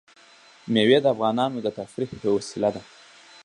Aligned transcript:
مېوې 0.71 0.97
د 1.01 1.05
افغانانو 1.13 1.57
د 1.61 1.67
تفریح 1.77 2.09
یوه 2.17 2.31
وسیله 2.37 2.69
ده. 2.75 2.81